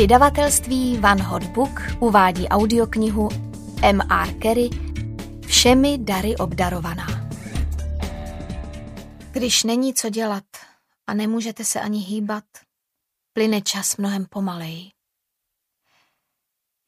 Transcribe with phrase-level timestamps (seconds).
[0.00, 3.28] Vydavatelství Van Hot Book uvádí audioknihu
[3.82, 4.28] M.R.
[4.42, 4.70] Carey
[5.46, 7.06] Všemi dary obdarovaná.
[9.32, 10.44] Když není co dělat
[11.06, 12.44] a nemůžete se ani hýbat,
[13.32, 14.90] plyne čas mnohem pomaleji.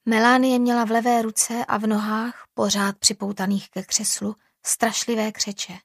[0.09, 4.37] Melánie měla v levé ruce a v nohách, pořád připoutaných ke křeslu,
[4.67, 5.79] strašlivé křeče.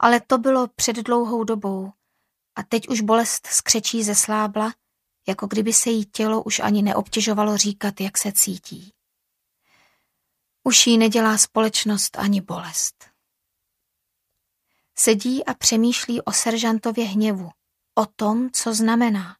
[0.00, 1.92] Ale to bylo před dlouhou dobou
[2.56, 4.72] a teď už bolest z křečí zeslábla
[5.28, 8.92] jako kdyby se jí tělo už ani neobtěžovalo říkat, jak se cítí.
[10.64, 13.04] Už jí nedělá společnost ani bolest.
[14.94, 17.50] Sedí a přemýšlí o seržantově hněvu,
[17.94, 19.36] o tom, co znamená.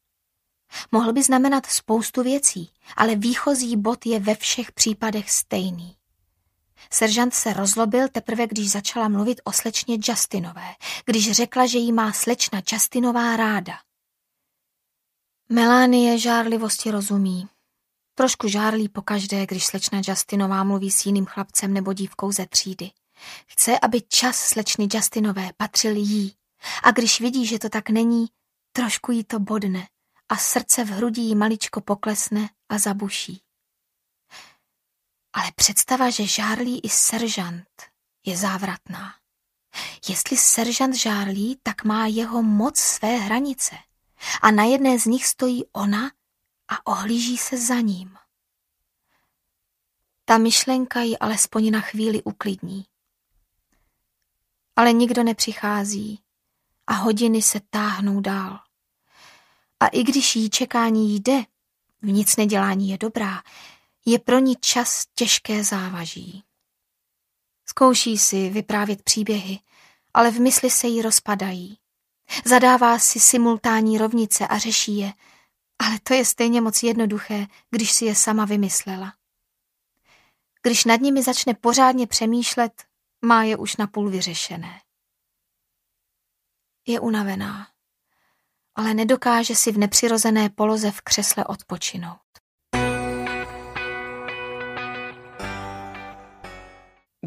[0.93, 5.97] Mohl by znamenat spoustu věcí, ale výchozí bod je ve všech případech stejný.
[6.91, 12.13] Seržant se rozlobil teprve, když začala mluvit o slečně Justinové, když řekla, že jí má
[12.13, 13.79] slečna Justinová ráda.
[15.53, 17.49] Melánie žárlivosti rozumí.
[18.15, 22.91] Trošku žárlí pokaždé, když slečna Justinová mluví s jiným chlapcem nebo dívkou ze třídy.
[23.47, 26.37] Chce, aby čas slečny Justinové patřil jí.
[26.83, 28.27] A když vidí, že to tak není,
[28.73, 29.89] trošku jí to bodne
[30.29, 33.43] a srdce v hrudi jí maličko poklesne a zabuší.
[35.33, 37.83] Ale představa, že žárlí i seržant,
[38.27, 39.15] je závratná.
[40.09, 43.77] Jestli seržant žárlí, tak má jeho moc své hranice–
[44.43, 46.11] a na jedné z nich stojí ona
[46.69, 48.17] a ohlíží se za ním.
[50.25, 52.87] Ta myšlenka ji alespoň na chvíli uklidní.
[54.77, 56.21] Ale nikdo nepřichází
[56.87, 58.61] a hodiny se táhnou dál.
[59.81, 61.45] A i když jí čekání jde,
[62.03, 63.43] v nic nedělání je dobrá,
[64.05, 66.45] je pro ní čas těžké závaží.
[67.67, 69.61] Zkouší si vyprávět příběhy,
[70.15, 71.79] ale v mysli se jí rozpadají.
[72.45, 75.13] Zadává si simultánní rovnice a řeší je,
[75.79, 79.15] ale to je stejně moc jednoduché, když si je sama vymyslela.
[80.63, 82.85] Když nad nimi začne pořádně přemýšlet,
[83.25, 84.81] má je už napůl vyřešené.
[86.87, 87.69] Je unavená,
[88.75, 92.19] ale nedokáže si v nepřirozené poloze v křesle odpočinout.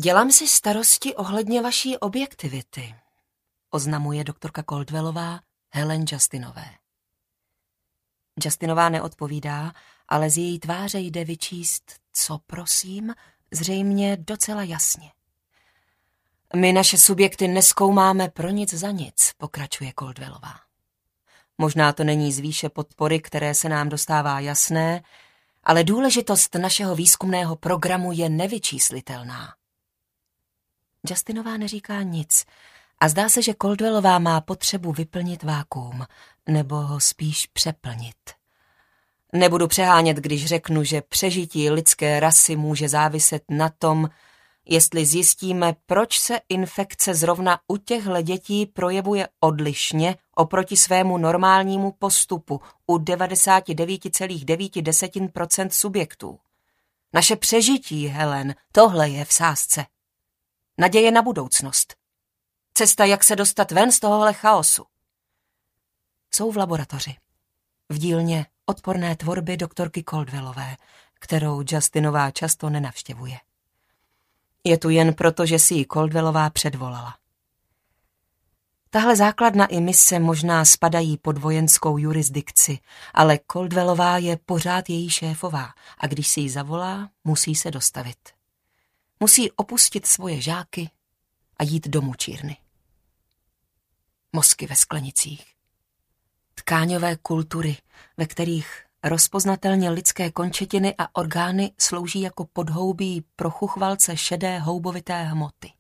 [0.02, 2.96] Dělám si starosti ohledně vaší objektivity
[3.76, 5.40] oznamuje doktorka Coldwellová
[5.74, 6.66] Helen Justinové.
[8.44, 9.74] Justinová neodpovídá,
[10.08, 13.16] ale z její tváře jde vyčíst, co prosím,
[13.52, 15.12] zřejmě docela jasně.
[16.56, 20.60] My naše subjekty neskoumáme pro nic za nic, pokračuje Coldwellová.
[21.58, 25.04] Možná to není z výše podpory, které se nám dostává jasné,
[25.64, 29.56] ale důležitost našeho výzkumného programu je nevyčíslitelná.
[31.10, 32.46] Justinová neříká nic,
[33.00, 36.06] a zdá se, že Coldwellová má potřebu vyplnit vákuum,
[36.50, 38.16] nebo ho spíš přeplnit.
[39.34, 44.10] Nebudu přehánět, když řeknu, že přežití lidské rasy může záviset na tom,
[44.66, 52.62] jestli zjistíme, proč se infekce zrovna u těchto dětí projevuje odlišně oproti svému normálnímu postupu
[52.88, 56.40] u 99,9% subjektů.
[57.14, 59.86] Naše přežití, Helen, tohle je v sázce.
[60.78, 61.96] Naděje na budoucnost.
[62.78, 64.86] Cesta, jak se dostat ven z tohohle chaosu.
[66.34, 67.16] Jsou v laboratoři.
[67.90, 70.78] V dílně odporné tvorby doktorky Coldwellové,
[71.20, 73.38] kterou Justinová často nenavštěvuje.
[74.64, 77.18] Je tu jen proto, že si ji Coldwellová předvolala.
[78.90, 82.80] Tahle základna i mise možná spadají pod vojenskou jurisdikci,
[83.14, 88.30] ale Coldwellová je pořád její šéfová a když si ji zavolá, musí se dostavit.
[89.20, 90.90] Musí opustit svoje žáky
[91.58, 92.58] a jít do mučírny
[94.36, 95.46] mozky ve sklenicích.
[96.56, 97.78] Tkáňové kultury,
[98.18, 105.72] ve kterých rozpoznatelně lidské končetiny a orgány slouží jako podhoubí pro chuchvalce šedé houbovité hmoty.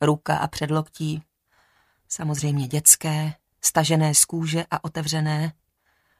[0.00, 1.22] Ruka a předloktí,
[2.08, 5.52] samozřejmě dětské, stažené z kůže a otevřené,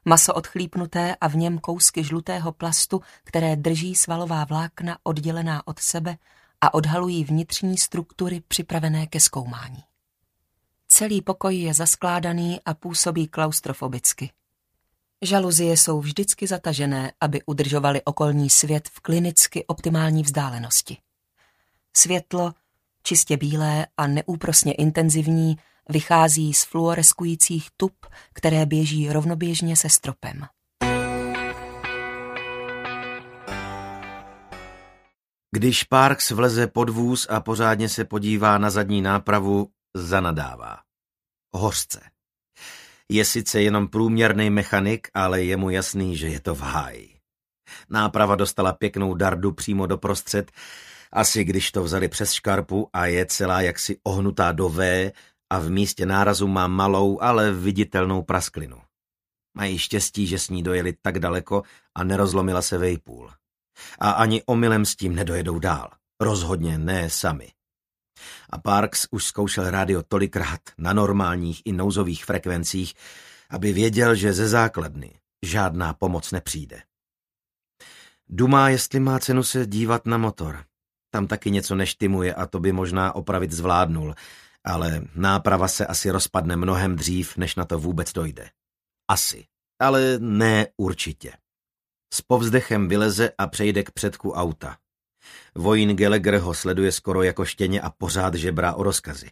[0.05, 6.17] maso odchlípnuté a v něm kousky žlutého plastu, které drží svalová vlákna oddělená od sebe
[6.61, 9.83] a odhalují vnitřní struktury připravené ke zkoumání.
[10.95, 14.31] Celý pokoj je zaskládaný a působí klaustrofobicky.
[15.21, 20.97] Žaluzie jsou vždycky zatažené, aby udržovali okolní svět v klinicky optimální vzdálenosti.
[21.95, 22.53] Světlo,
[23.03, 25.55] čistě bílé a neúprosně intenzivní,
[25.89, 27.93] vychází z fluoreskujících tub,
[28.33, 30.45] které běží rovnoběžně se stropem.
[35.51, 40.82] Když Parks vleze pod vůz a pořádně se podívá na zadní nápravu, zanadává.
[41.53, 42.01] Hořce.
[43.09, 47.19] Je sice jenom průměrný mechanik, ale je mu jasný, že je to v háji.
[47.89, 50.51] Náprava dostala pěknou dardu přímo do prostřed,
[51.11, 55.11] asi když to vzali přes škarpu a je celá jaksi ohnutá do V
[55.49, 58.77] a v místě nárazu má malou, ale viditelnou prasklinu.
[59.57, 61.63] Mají štěstí, že s ní dojeli tak daleko
[61.95, 63.31] a nerozlomila se vejpůl.
[63.99, 65.89] A ani omylem s tím nedojedou dál.
[66.21, 67.51] Rozhodně ne sami.
[68.49, 72.93] A Parks už zkoušel rádio tolikrát na normálních i nouzových frekvencích,
[73.49, 76.83] aby věděl, že ze základny žádná pomoc nepřijde.
[78.29, 80.63] Dumá, jestli má cenu se dívat na motor.
[81.09, 84.15] Tam taky něco neštimuje a to by možná opravit zvládnul,
[84.65, 88.49] ale náprava se asi rozpadne mnohem dřív, než na to vůbec dojde.
[89.07, 89.45] Asi,
[89.81, 91.33] ale ne určitě.
[92.13, 94.77] S povzdechem vyleze a přejde k předku auta.
[95.55, 99.29] Vojín Gallagher ho sleduje skoro jako štěně a pořád žebrá o rozkazy.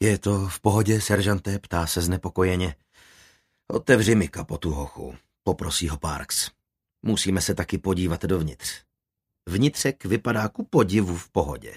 [0.00, 2.74] Je to v pohodě, seržante, ptá se znepokojeně.
[3.68, 6.50] Otevři mi kapotu, hochu, poprosí ho Parks.
[7.02, 8.82] Musíme se taky podívat dovnitř.
[9.48, 11.74] Vnitřek vypadá ku podivu v pohodě.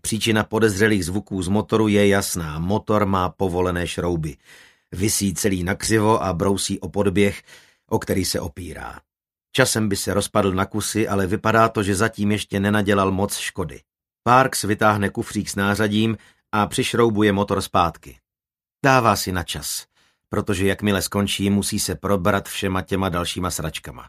[0.00, 2.58] Příčina podezřelých zvuků z motoru je jasná.
[2.58, 4.36] Motor má povolené šrouby.
[4.92, 7.42] Visí celý nakřivo a brousí o podběh,
[7.88, 9.00] o který se opírá.
[9.52, 13.80] Časem by se rozpadl na kusy, ale vypadá to, že zatím ještě nenadělal moc škody.
[14.22, 16.16] Parks vytáhne kufřík s nářadím
[16.52, 18.18] a přišroubuje motor zpátky.
[18.84, 19.86] Dává si na čas,
[20.28, 24.08] protože jakmile skončí, musí se probrat všema těma dalšíma sračkama.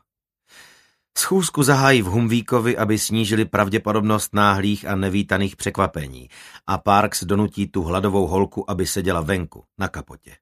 [1.17, 6.29] Schůzku zahájí v Humvíkovi, aby snížili pravděpodobnost náhlých a nevítaných překvapení
[6.67, 10.35] a Parks donutí tu hladovou holku, aby seděla venku, na kapotě.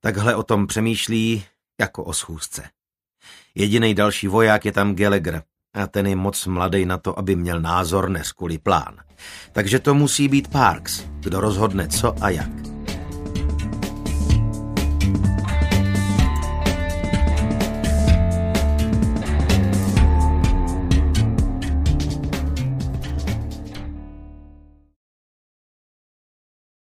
[0.00, 1.44] Takhle o tom přemýšlí
[1.80, 2.70] jako o schůzce.
[3.54, 5.42] Jediný další voják je tam Gallagher
[5.74, 8.96] a ten je moc mladý na to, aby měl názor, neskuli plán.
[9.52, 12.71] Takže to musí být Parks, kdo rozhodne co a jak.